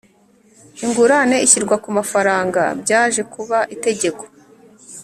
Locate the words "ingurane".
0.85-1.37